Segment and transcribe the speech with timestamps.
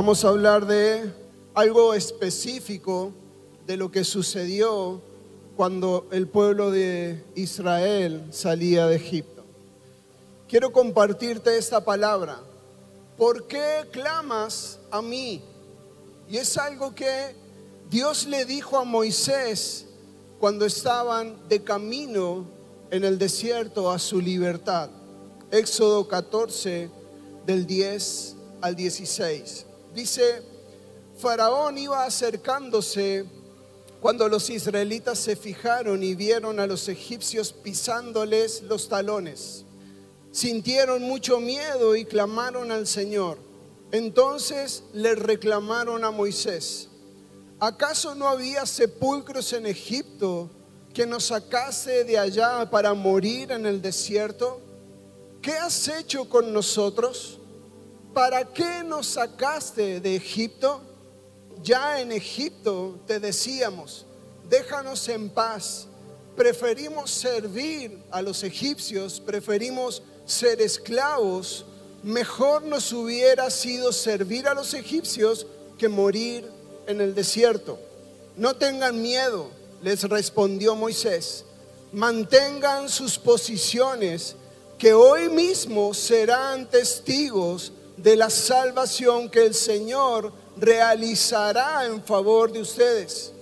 [0.00, 1.12] Vamos a hablar de
[1.52, 3.12] algo específico
[3.66, 5.02] de lo que sucedió
[5.58, 9.44] cuando el pueblo de Israel salía de Egipto.
[10.48, 12.40] Quiero compartirte esta palabra.
[13.18, 15.42] ¿Por qué clamas a mí?
[16.30, 17.34] Y es algo que
[17.90, 19.84] Dios le dijo a Moisés
[20.38, 22.46] cuando estaban de camino
[22.90, 24.88] en el desierto a su libertad.
[25.50, 26.90] Éxodo 14
[27.44, 29.66] del 10 al 16.
[29.94, 30.42] Dice,
[31.18, 33.24] Faraón iba acercándose
[34.00, 39.64] cuando los israelitas se fijaron y vieron a los egipcios pisándoles los talones.
[40.32, 43.38] Sintieron mucho miedo y clamaron al Señor.
[43.92, 46.88] Entonces le reclamaron a Moisés,
[47.58, 50.48] ¿acaso no había sepulcros en Egipto
[50.94, 54.60] que nos sacase de allá para morir en el desierto?
[55.42, 57.39] ¿Qué has hecho con nosotros?
[58.12, 60.80] ¿Para qué nos sacaste de Egipto?
[61.62, 64.06] Ya en Egipto te decíamos,
[64.48, 65.86] déjanos en paz.
[66.36, 71.66] Preferimos servir a los egipcios, preferimos ser esclavos.
[72.02, 76.48] Mejor nos hubiera sido servir a los egipcios que morir
[76.86, 77.78] en el desierto.
[78.36, 79.50] No tengan miedo,
[79.82, 81.44] les respondió Moisés.
[81.92, 84.36] Mantengan sus posiciones,
[84.78, 87.72] que hoy mismo serán testigos
[88.02, 93.32] de la salvación que el Señor realizará en favor de ustedes.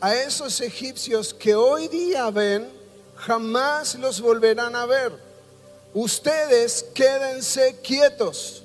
[0.00, 2.68] A esos egipcios que hoy día ven,
[3.16, 5.12] jamás los volverán a ver.
[5.94, 8.62] Ustedes quédense quietos,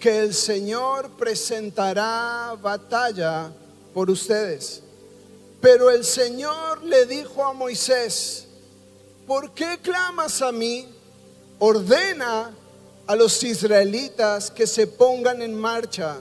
[0.00, 3.50] que el Señor presentará batalla
[3.94, 4.82] por ustedes.
[5.60, 8.46] Pero el Señor le dijo a Moisés,
[9.26, 10.86] ¿por qué clamas a mí?
[11.58, 12.52] Ordena
[13.06, 16.16] a los israelitas que se pongan en marcha.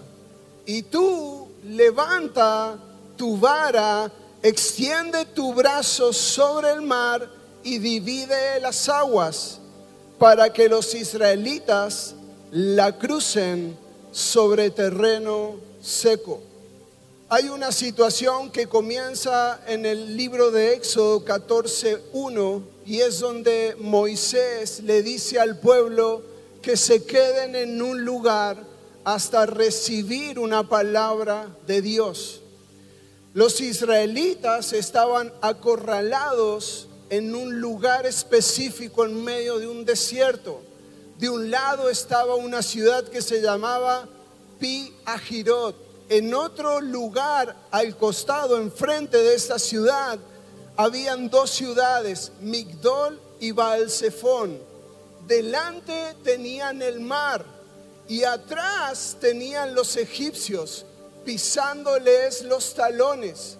[0.65, 2.77] Y tú levanta
[3.15, 4.11] tu vara,
[4.41, 7.29] extiende tu brazo sobre el mar
[7.63, 9.59] y divide las aguas
[10.19, 12.15] para que los israelitas
[12.51, 13.77] la crucen
[14.11, 16.41] sobre terreno seco.
[17.29, 24.81] Hay una situación que comienza en el libro de Éxodo 14.1 y es donde Moisés
[24.83, 26.32] le dice al pueblo,
[26.63, 28.57] que se queden en un lugar
[29.03, 32.39] hasta recibir una palabra de Dios.
[33.33, 40.61] Los israelitas estaban acorralados en un lugar específico en medio de un desierto.
[41.19, 44.07] De un lado estaba una ciudad que se llamaba
[44.57, 45.75] Pi Ajirot.
[46.07, 50.17] En otro lugar, al costado, enfrente de esta ciudad,
[50.77, 54.72] habían dos ciudades, Migdol y Baalsefón
[55.27, 57.45] delante tenían el mar
[58.07, 60.85] y atrás tenían los egipcios
[61.23, 63.57] pisándoles los talones,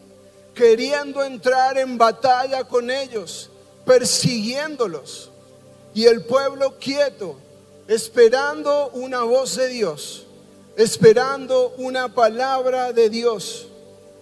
[0.53, 3.50] queriendo entrar en batalla con ellos,
[3.85, 5.29] persiguiéndolos.
[5.96, 7.38] Y el pueblo quieto,
[7.88, 10.25] esperando una voz de Dios,
[10.75, 13.68] esperando una palabra de Dios.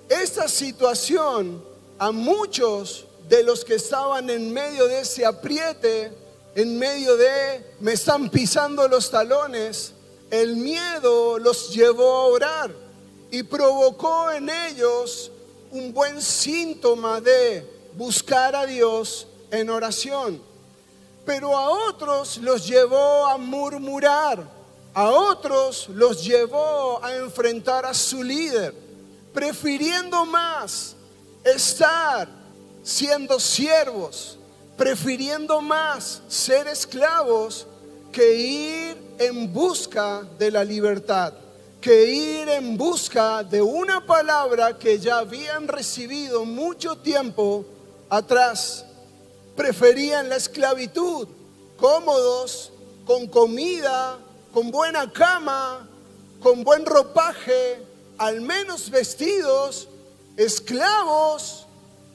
[0.09, 1.63] Esta situación
[1.97, 6.11] a muchos de los que estaban en medio de ese apriete
[6.55, 9.93] en medio de me están pisando los talones,
[10.29, 12.71] el miedo los llevó a orar
[13.29, 15.31] y provocó en ellos
[15.71, 20.41] un buen síntoma de buscar a Dios en oración.
[21.25, 24.45] Pero a otros los llevó a murmurar,
[24.93, 28.73] a otros los llevó a enfrentar a su líder,
[29.33, 30.95] prefiriendo más
[31.43, 32.27] estar
[32.83, 34.37] siendo siervos
[34.81, 37.67] prefiriendo más ser esclavos
[38.11, 41.33] que ir en busca de la libertad,
[41.79, 47.63] que ir en busca de una palabra que ya habían recibido mucho tiempo
[48.09, 48.83] atrás.
[49.55, 51.27] Preferían la esclavitud,
[51.77, 52.71] cómodos,
[53.05, 54.17] con comida,
[54.51, 55.87] con buena cama,
[56.41, 57.85] con buen ropaje,
[58.17, 59.87] al menos vestidos,
[60.37, 61.67] esclavos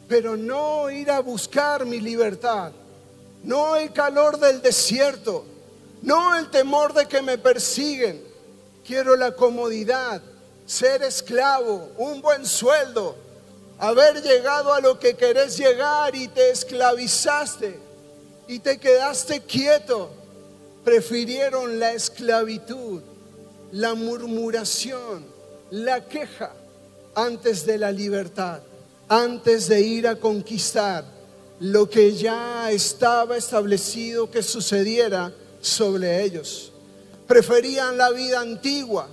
[0.09, 2.73] pero no ir a buscar mi libertad,
[3.43, 5.45] no el calor del desierto,
[6.03, 8.23] no el temor de que me persiguen.
[8.85, 10.23] Quiero la comodidad,
[10.65, 13.17] ser esclavo, un buen sueldo,
[13.79, 17.79] haber llegado a lo que querés llegar y te esclavizaste
[18.47, 20.11] y te quedaste quieto.
[20.85, 23.03] Prefirieron la esclavitud,
[23.73, 25.27] la murmuración,
[25.71, 26.53] la queja
[27.17, 28.61] antes de la libertad
[29.09, 31.05] antes de ir a conquistar
[31.61, 36.73] lo que ya estaba establecido que sucediera sobre ellos.
[37.27, 39.09] Preferían la vida antigua,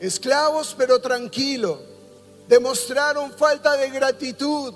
[0.00, 1.78] esclavos pero tranquilos,
[2.48, 4.74] demostraron falta de gratitud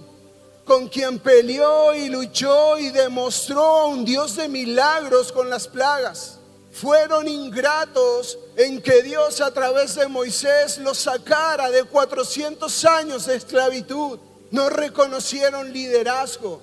[0.65, 6.39] con quien peleó y luchó y demostró a un Dios de milagros con las plagas.
[6.71, 13.37] Fueron ingratos en que Dios a través de Moisés los sacara de 400 años de
[13.37, 14.19] esclavitud.
[14.51, 16.63] No reconocieron liderazgo.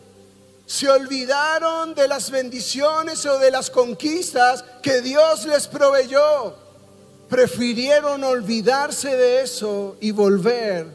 [0.65, 6.65] Se olvidaron de las bendiciones o de las conquistas que Dios les proveyó
[7.29, 10.87] prefirieron olvidarse de eso y volver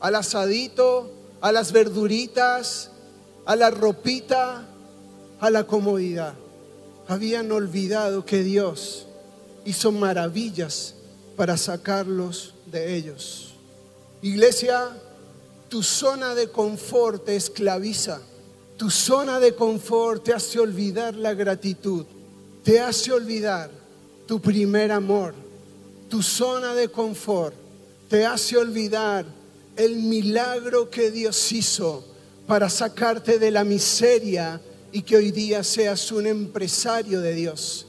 [0.00, 2.90] al asadito, a las verduritas,
[3.44, 4.66] a la ropita,
[5.40, 6.34] a la comodidad.
[7.06, 9.06] Habían olvidado que Dios
[9.64, 10.94] hizo maravillas
[11.36, 13.54] para sacarlos de ellos.
[14.20, 14.88] Iglesia,
[15.68, 18.20] tu zona de confort te esclaviza.
[18.76, 22.06] Tu zona de confort te hace olvidar la gratitud.
[22.62, 23.70] Te hace olvidar
[24.26, 25.34] tu primer amor
[26.08, 27.54] tu zona de confort
[28.08, 29.26] te hace olvidar
[29.76, 32.04] el milagro que Dios hizo
[32.46, 34.60] para sacarte de la miseria
[34.90, 37.86] y que hoy día seas un empresario de Dios.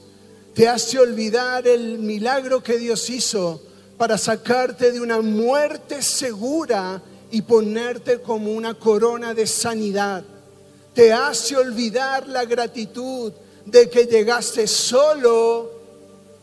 [0.54, 3.62] Te hace olvidar el milagro que Dios hizo
[3.96, 7.00] para sacarte de una muerte segura
[7.30, 10.24] y ponerte como una corona de sanidad.
[10.94, 13.32] Te hace olvidar la gratitud
[13.64, 15.70] de que llegaste solo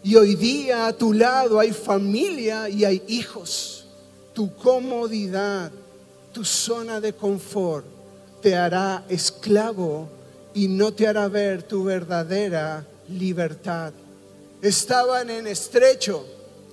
[0.04, 3.86] y hoy día a tu lado hay familia y hay hijos.
[4.34, 5.72] Tu comodidad,
[6.32, 7.86] tu zona de confort
[8.42, 10.08] te hará esclavo
[10.54, 13.94] y no te hará ver tu verdadera libertad.
[14.62, 16.26] Estaban en estrecho,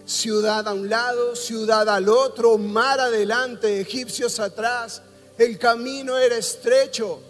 [0.06, 5.02] ciudad a un lado, ciudad al otro, mar adelante, egipcios atrás.
[5.38, 7.20] El camino era estrecho,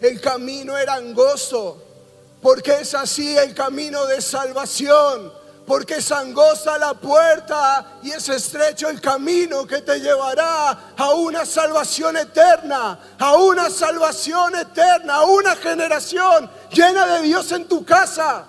[0.00, 1.82] el camino era angosto,
[2.42, 5.32] porque es así el camino de salvación,
[5.66, 11.46] porque es angosta la puerta y es estrecho el camino que te llevará a una
[11.46, 18.46] salvación eterna, a una salvación eterna, a una generación llena de Dios en tu casa,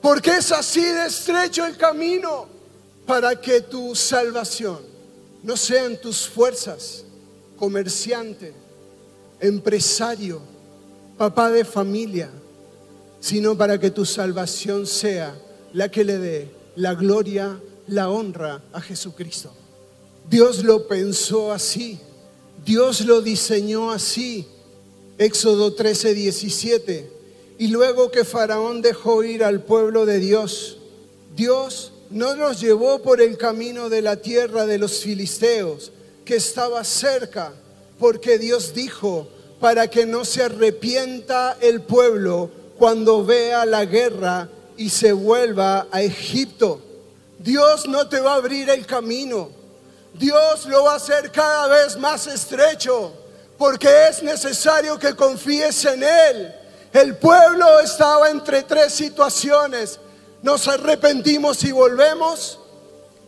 [0.00, 2.51] porque es así de estrecho el camino
[3.12, 4.78] para que tu salvación
[5.42, 7.04] no sean tus fuerzas,
[7.58, 8.54] comerciante,
[9.38, 10.40] empresario,
[11.18, 12.30] papá de familia,
[13.20, 15.38] sino para que tu salvación sea
[15.74, 19.52] la que le dé la gloria, la honra a Jesucristo.
[20.30, 21.98] Dios lo pensó así,
[22.64, 24.46] Dios lo diseñó así.
[25.18, 27.12] Éxodo 13, 17.
[27.58, 30.78] Y luego que Faraón dejó ir al pueblo de Dios,
[31.36, 35.92] Dios no los llevó por el camino de la tierra de los filisteos,
[36.24, 37.52] que estaba cerca,
[37.98, 39.28] porque Dios dijo,
[39.60, 46.02] para que no se arrepienta el pueblo cuando vea la guerra y se vuelva a
[46.02, 46.80] Egipto.
[47.38, 49.50] Dios no te va a abrir el camino.
[50.14, 53.12] Dios lo va a hacer cada vez más estrecho
[53.56, 56.52] porque es necesario que confíes en Él.
[56.92, 60.00] El pueblo estaba entre tres situaciones.
[60.42, 62.58] Nos arrepentimos y volvemos,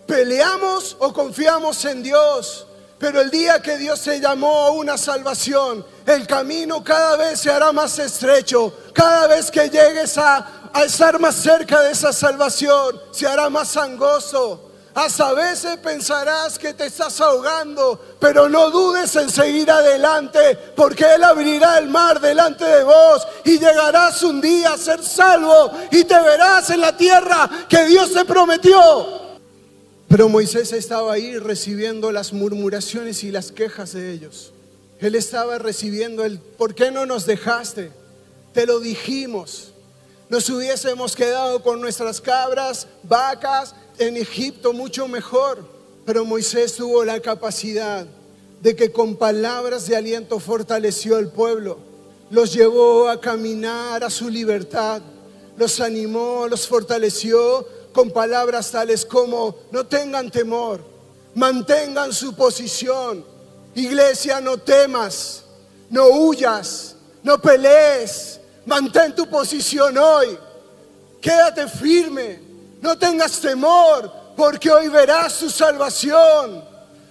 [0.06, 2.66] peleamos o confiamos en Dios.
[2.99, 7.50] Pero el día que Dios se llamó a una salvación, el camino cada vez se
[7.50, 8.72] hará más estrecho.
[8.93, 13.76] Cada vez que llegues a, a estar más cerca de esa salvación, se hará más
[13.76, 14.71] angosto.
[14.94, 21.24] Hasta veces pensarás que te estás ahogando, pero no dudes en seguir adelante, porque Él
[21.24, 26.14] abrirá el mar delante de vos y llegarás un día a ser salvo y te
[26.14, 28.78] verás en la tierra que Dios te prometió.
[30.06, 34.52] Pero Moisés estaba ahí recibiendo las murmuraciones y las quejas de ellos.
[35.00, 37.90] Él estaba recibiendo el, ¿por qué no nos dejaste?
[38.52, 39.72] Te lo dijimos.
[40.28, 45.64] Nos hubiésemos quedado con nuestras cabras, vacas en Egipto mucho mejor.
[46.04, 48.06] Pero Moisés tuvo la capacidad
[48.60, 51.78] de que con palabras de aliento fortaleció al pueblo.
[52.30, 55.02] Los llevó a caminar a su libertad.
[55.56, 60.80] Los animó, los fortaleció con palabras tales como, no tengan temor,
[61.34, 63.24] mantengan su posición.
[63.74, 65.44] Iglesia, no temas,
[65.88, 70.36] no huyas, no pelees, mantén tu posición hoy.
[71.20, 72.40] Quédate firme,
[72.85, 76.62] no tengas temor, porque hoy verás tu salvación.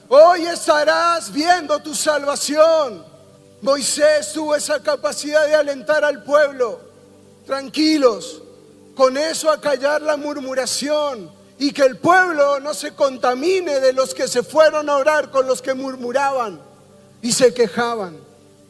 [0.07, 3.03] Hoy estarás viendo tu salvación.
[3.59, 6.79] Moisés tuvo esa capacidad de alentar al pueblo.
[7.47, 8.43] Tranquilos,
[8.93, 14.27] con eso acallar la murmuración y que el pueblo no se contamine de los que
[14.27, 16.61] se fueron a orar con los que murmuraban
[17.19, 18.15] y se quejaban.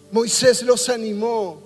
[0.09, 1.61] Moisés los animó.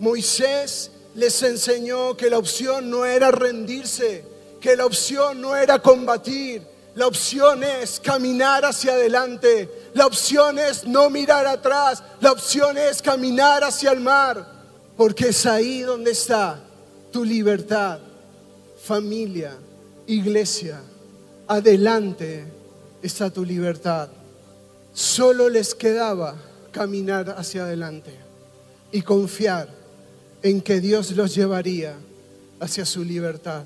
[0.00, 4.24] Moisés les enseñó que la opción no era rendirse,
[4.60, 6.62] que la opción no era combatir,
[6.96, 9.70] La opción es caminar hacia adelante.
[9.94, 12.02] La opción es no mirar atrás.
[12.20, 14.44] La opción es caminar hacia el mar.
[14.96, 16.60] Porque es ahí donde está
[17.12, 18.00] tu libertad.
[18.82, 19.56] Familia,
[20.06, 20.80] iglesia,
[21.46, 22.44] adelante
[23.02, 24.08] está tu libertad.
[24.92, 26.34] Solo les quedaba
[26.72, 28.12] caminar hacia adelante
[28.90, 29.68] y confiar
[30.42, 31.94] en que Dios los llevaría
[32.58, 33.62] hacia su libertad.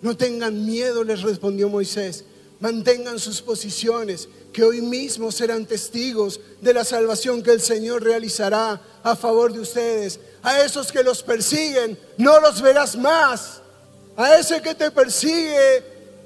[0.00, 2.24] No tengan miedo, les respondió Moisés.
[2.60, 8.80] Mantengan sus posiciones, que hoy mismo serán testigos de la salvación que el Señor realizará
[9.02, 10.18] a favor de ustedes.
[10.42, 13.60] A esos que los persiguen, no los verás más.
[14.16, 15.84] A ese que te persigue,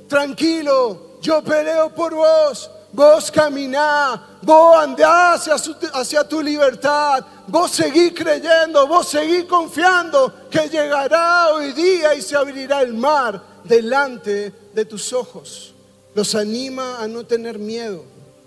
[0.08, 2.70] tranquilo, yo peleo por vos.
[2.94, 5.54] Vos caminá, vos andá hacia,
[5.94, 12.34] hacia tu libertad, vos seguí creyendo, vos seguí confiando que llegará hoy día y se
[12.34, 15.74] abrirá el mar delante de tus ojos.
[16.14, 18.04] Los anima a no tener miedo,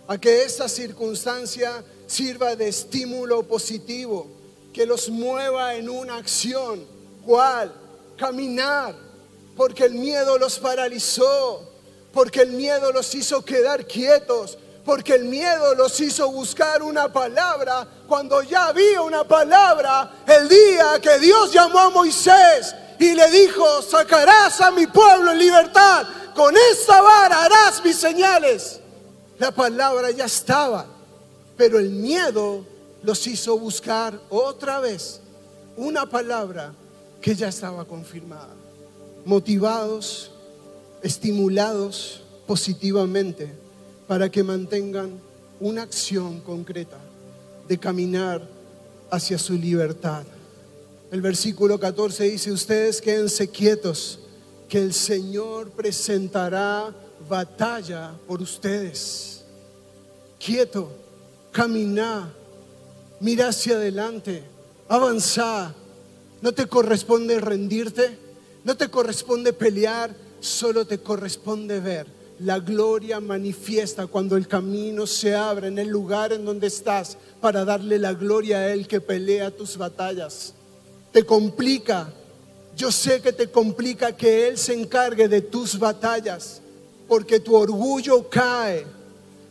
[0.08, 4.26] a que esta circunstancia sirva de estímulo positivo,
[4.74, 6.84] que los mueva en una acción.
[7.24, 7.72] ¿Cuál?
[8.18, 8.96] Caminar,
[9.56, 11.62] porque el miedo los paralizó,
[12.12, 17.88] porque el miedo los hizo quedar quietos, porque el miedo los hizo buscar una palabra
[18.08, 23.82] cuando ya había una palabra el día que Dios llamó a Moisés y le dijo,
[23.82, 28.80] sacarás a mi pueblo en libertad, con esta vara harás mis señales.
[29.40, 30.86] La palabra ya estaba,
[31.58, 32.64] pero el miedo
[33.02, 35.20] los hizo buscar otra vez
[35.76, 36.74] una palabra
[37.22, 38.54] que ya estaba confirmada.
[39.26, 40.32] Motivados
[41.02, 43.65] estimulados positivamente
[44.08, 45.20] para que mantengan
[45.60, 46.98] una acción concreta
[47.68, 48.48] de caminar
[49.10, 50.24] hacia su libertad.
[51.12, 54.20] El versículo 14 dice, ustedes quédense quietos,
[54.68, 56.94] que el Señor presentará
[57.30, 59.44] batalla por ustedes.
[60.40, 60.92] Quieto,
[61.52, 62.32] camina,
[63.20, 64.44] mira hacia adelante,
[64.88, 65.74] avanza.
[66.42, 68.18] No te corresponde rendirte,
[68.64, 75.36] no te corresponde pelear, solo te corresponde ver la gloria manifiesta cuando el camino se
[75.36, 79.52] abre en el lugar en donde estás para darle la gloria a Él que pelea
[79.52, 80.54] tus batallas.
[81.12, 82.12] Te complica,
[82.76, 86.62] yo sé que te complica que Él se encargue de tus batallas,
[87.08, 88.86] porque tu orgullo cae,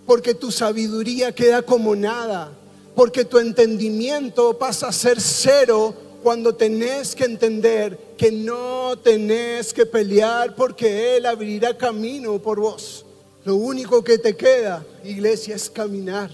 [0.07, 2.53] porque tu sabiduría queda como nada,
[2.95, 9.85] porque tu entendimiento pasa a ser cero cuando tenés que entender que no tenés que
[9.85, 13.05] pelear porque Él abrirá camino por vos.
[13.45, 16.31] Lo único que te queda, iglesia, es caminar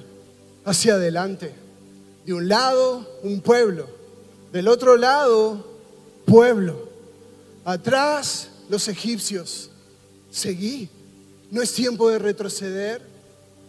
[0.65, 1.53] hacia adelante.
[2.25, 3.89] De un lado, un pueblo.
[4.53, 5.67] Del otro lado,
[6.25, 6.89] pueblo.
[7.65, 9.71] Atrás, los egipcios.
[10.31, 10.89] Seguí.
[11.51, 13.03] No es tiempo de retroceder.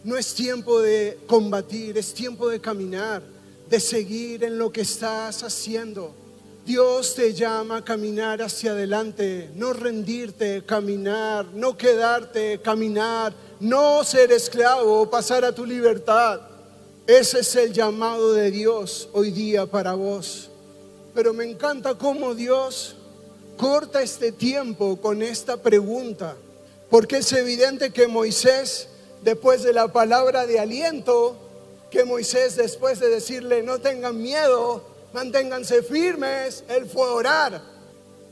[0.04, 1.98] No es tiempo de combatir.
[1.98, 3.24] Es tiempo de caminar
[3.72, 6.14] de seguir en lo que estás haciendo.
[6.66, 14.34] Dios te llama a caminar hacia adelante, no rendirte, caminar, no quedarte, caminar, no ser
[14.34, 16.42] esclavo, pasar a tu libertad.
[17.08, 20.50] Ese es el llamado de Dios hoy día para vos.
[21.16, 22.98] Pero me encanta cómo Dios
[23.56, 26.36] corta este tiempo con esta pregunta,
[26.90, 28.90] porque es evidente que Moisés,
[29.24, 31.38] después de la palabra de aliento,
[31.92, 34.82] que Moisés después de decirle, no tengan miedo,
[35.14, 37.62] manténganse firmes, él fue a orar.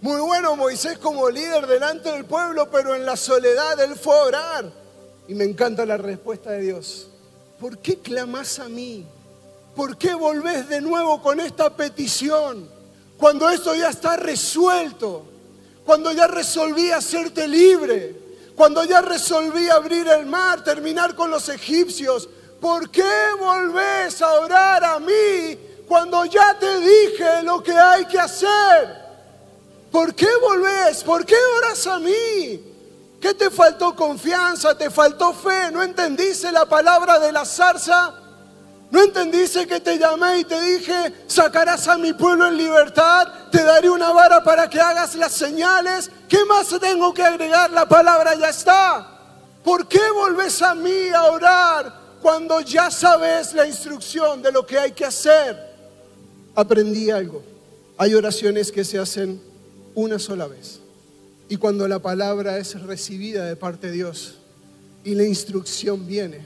[0.01, 4.23] Muy bueno Moisés como líder delante del pueblo, pero en la soledad él fue a
[4.23, 4.71] orar.
[5.27, 7.09] Y me encanta la respuesta de Dios.
[7.59, 9.05] ¿Por qué clamas a mí?
[9.75, 12.69] ¿Por qué volvés de nuevo con esta petición?
[13.17, 15.25] Cuando esto ya está resuelto,
[15.85, 18.15] cuando ya resolví hacerte libre,
[18.55, 24.83] cuando ya resolví abrir el mar, terminar con los egipcios, ¿por qué volvés a orar
[24.83, 28.99] a mí cuando ya te dije lo que hay que hacer?
[29.91, 31.03] ¿Por qué volvés?
[31.03, 32.63] ¿Por qué oras a mí?
[33.19, 34.77] ¿Qué te faltó confianza?
[34.77, 35.71] ¿Te faltó fe?
[35.71, 38.13] ¿No entendiste la palabra de la zarza?
[38.91, 43.27] ¿No entendiste que te llamé y te dije, sacarás a mi pueblo en libertad?
[43.51, 46.09] Te daré una vara para que hagas las señales.
[46.27, 47.71] ¿Qué más tengo que agregar?
[47.71, 49.07] La palabra ya está.
[49.63, 54.77] ¿Por qué volvés a mí a orar cuando ya sabes la instrucción de lo que
[54.77, 55.57] hay que hacer,
[56.55, 57.41] aprendí algo.
[57.97, 59.41] Hay oraciones que se hacen
[59.95, 60.79] una sola vez.
[61.47, 64.35] Y cuando la palabra es recibida de parte de Dios
[65.03, 66.41] y la instrucción viene,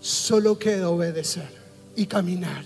[0.00, 1.48] solo queda obedecer
[1.96, 2.64] y caminar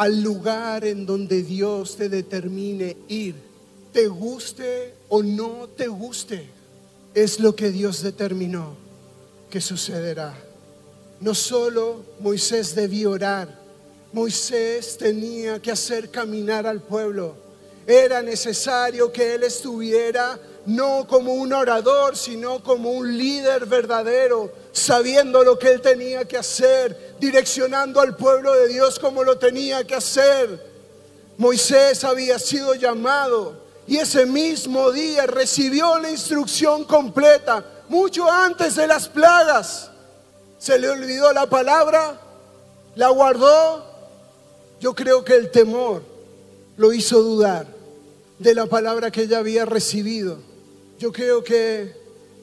[0.00, 3.34] al lugar en donde Dios te determine ir.
[3.92, 6.48] Te guste o no te guste,
[7.12, 8.76] es lo que Dios determinó
[9.50, 10.49] que sucederá.
[11.20, 13.60] No solo Moisés debió orar,
[14.12, 17.34] Moisés tenía que hacer caminar al pueblo.
[17.86, 25.44] Era necesario que él estuviera no como un orador, sino como un líder verdadero, sabiendo
[25.44, 29.96] lo que él tenía que hacer, direccionando al pueblo de Dios como lo tenía que
[29.96, 30.70] hacer.
[31.36, 38.86] Moisés había sido llamado y ese mismo día recibió la instrucción completa, mucho antes de
[38.86, 39.90] las plagas.
[40.60, 42.20] Se le olvidó la palabra,
[42.94, 43.82] la guardó.
[44.78, 46.02] Yo creo que el temor
[46.76, 47.66] lo hizo dudar
[48.38, 50.38] de la palabra que ella había recibido.
[50.98, 51.94] Yo creo que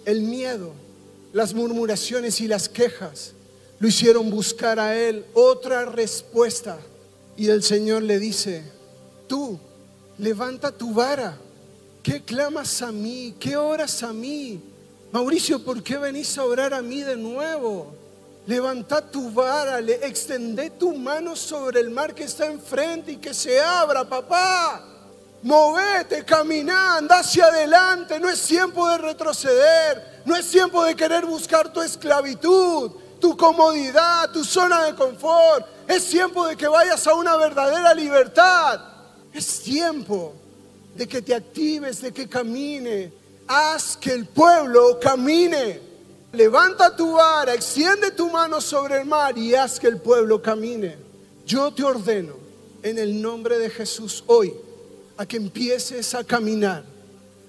[0.03, 0.73] el miedo,
[1.31, 3.33] las murmuraciones y las quejas
[3.77, 6.79] lo hicieron buscar a él otra respuesta.
[7.37, 8.63] Y el Señor le dice,
[9.27, 9.59] tú,
[10.17, 11.37] levanta tu vara.
[12.01, 13.35] ¿Qué clamas a mí?
[13.39, 14.59] ¿Qué oras a mí?
[15.11, 18.06] Mauricio, ¿por qué venís a orar a mí de nuevo?
[18.47, 23.33] Levanta tu vara, le extendé tu mano sobre el mar que está enfrente y que
[23.33, 24.81] se abra, papá.
[25.43, 28.17] Movete, camina, anda hacia adelante.
[28.21, 30.21] No es tiempo de retroceder.
[30.23, 35.65] No es tiempo de querer buscar tu esclavitud, tu comodidad, tu zona de confort.
[35.85, 38.79] Es tiempo de que vayas a una verdadera libertad.
[39.33, 40.33] Es tiempo
[40.95, 43.11] de que te actives, de que camine.
[43.45, 45.86] Haz que el pueblo camine.
[46.33, 50.97] Levanta tu vara, extiende tu mano sobre el mar y haz que el pueblo camine.
[51.45, 52.33] Yo te ordeno
[52.83, 54.53] en el nombre de Jesús hoy
[55.15, 56.83] a que empieces a caminar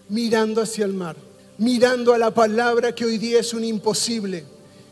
[0.09, 1.17] mirando hacia el mar,
[1.59, 4.45] mirando a la palabra que hoy día es un imposible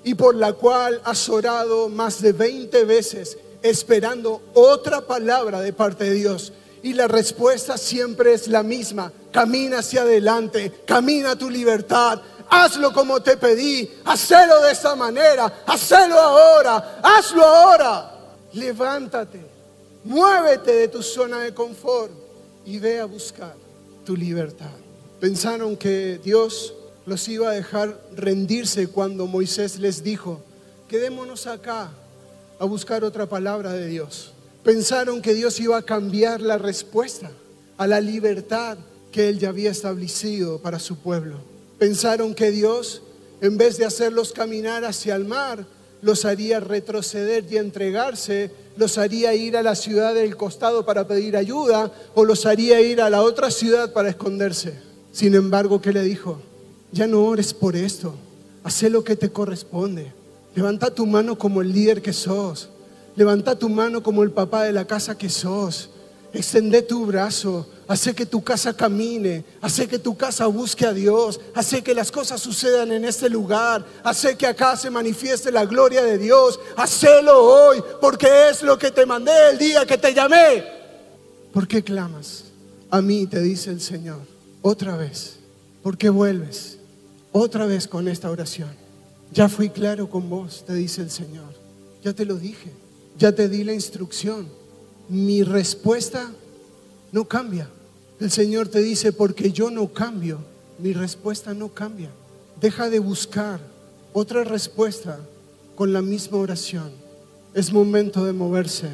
[0.04, 6.04] y por la cual has orado más de 20 veces esperando otra palabra de parte
[6.04, 6.52] de Dios.
[6.82, 9.12] Y la respuesta siempre es la misma.
[9.32, 16.18] Camina hacia adelante, camina tu libertad, hazlo como te pedí, hazlo de esta manera, hazlo
[16.18, 18.12] ahora, hazlo ahora.
[18.52, 19.40] Levántate,
[20.04, 22.12] muévete de tu zona de confort
[22.64, 23.54] y ve a buscar
[24.04, 24.70] tu libertad.
[25.20, 26.74] Pensaron que Dios
[27.06, 30.40] los iba a dejar rendirse cuando Moisés les dijo,
[30.88, 31.90] quedémonos acá
[32.58, 34.32] a buscar otra palabra de Dios.
[34.62, 37.30] Pensaron que Dios iba a cambiar la respuesta
[37.78, 38.78] a la libertad
[39.12, 41.38] que Él ya había establecido para su pueblo.
[41.78, 43.02] Pensaron que Dios,
[43.40, 45.66] en vez de hacerlos caminar hacia el mar,
[46.02, 51.36] los haría retroceder y entregarse los haría ir a la ciudad del costado para pedir
[51.36, 54.74] ayuda o los haría ir a la otra ciudad para esconderse.
[55.12, 56.40] Sin embargo, ¿qué le dijo?
[56.92, 58.14] Ya no ores por esto,
[58.62, 60.12] haz lo que te corresponde.
[60.54, 62.68] Levanta tu mano como el líder que sos.
[63.14, 65.90] Levanta tu mano como el papá de la casa que sos.
[66.32, 71.40] Extende tu brazo, hace que tu casa camine, hace que tu casa busque a Dios,
[71.54, 76.02] hace que las cosas sucedan en este lugar, hace que acá se manifieste la gloria
[76.02, 76.58] de Dios.
[76.76, 80.64] Hacelo hoy, porque es lo que te mandé el día que te llamé.
[81.52, 82.44] ¿Por qué clamas?
[82.90, 84.20] A mí te dice el Señor,
[84.62, 85.38] otra vez.
[85.82, 86.78] ¿Por qué vuelves?
[87.32, 88.70] Otra vez con esta oración.
[89.32, 91.54] Ya fui claro con vos, te dice el Señor.
[92.02, 92.72] Ya te lo dije,
[93.18, 94.46] ya te di la instrucción
[95.08, 96.32] mi respuesta
[97.12, 97.68] no cambia.
[98.18, 100.38] El Señor te dice, porque yo no cambio,
[100.78, 102.10] mi respuesta no cambia.
[102.60, 103.60] Deja de buscar
[104.12, 105.18] otra respuesta
[105.74, 106.90] con la misma oración.
[107.52, 108.88] Es momento de moverse,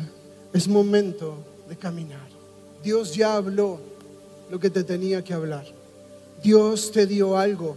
[0.52, 1.36] es momento
[1.68, 2.28] de caminar.
[2.82, 3.80] Dios ya habló
[4.50, 5.64] lo que te tenía que hablar.
[6.42, 7.76] Dios te dio algo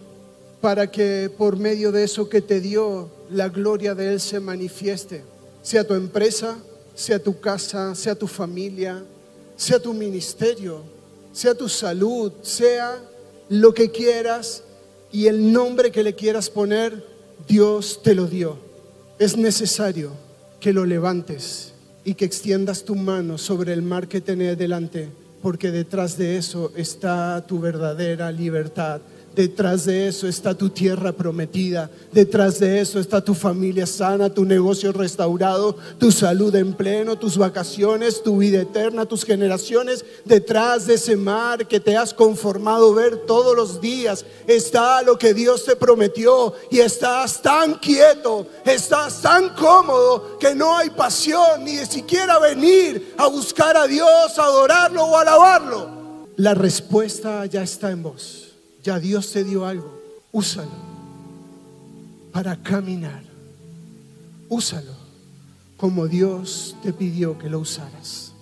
[0.61, 5.23] para que por medio de eso que te dio, la gloria de Él se manifieste.
[5.61, 6.57] Sea tu empresa,
[6.95, 9.03] sea tu casa, sea tu familia,
[9.55, 10.81] sea tu ministerio,
[11.35, 12.97] sea tu salud, sea
[13.49, 14.63] lo que quieras
[15.11, 17.05] y el nombre que le quieras poner,
[17.45, 18.57] Dios te lo dio.
[19.19, 20.11] Es necesario
[20.61, 21.73] que lo levantes
[22.05, 25.09] y que extiendas tu mano sobre el mar que tenés delante,
[25.41, 29.01] porque detrás de eso está tu verdadera libertad
[29.35, 31.89] Detrás de eso está tu tierra prometida.
[32.13, 37.37] Detrás de eso está tu familia sana, tu negocio restaurado, tu salud en pleno, tus
[37.37, 40.05] vacaciones, tu vida eterna, tus generaciones.
[40.23, 45.33] Detrás de ese mar que te has conformado ver todos los días está lo que
[45.33, 46.53] Dios te prometió.
[46.71, 53.13] Y estás tan quieto, estás tan cómodo que no hay pasión ni de siquiera venir
[53.17, 55.89] a buscar a Dios, adorarlo o alabarlo.
[56.37, 58.44] La respuesta ya está en vos.
[58.85, 59.99] Ya Dios te dio algo.
[60.31, 60.69] Úsalo
[62.31, 63.23] para caminar.
[64.47, 64.93] Úsalo
[65.75, 68.34] como Dios te pidió que lo usaras.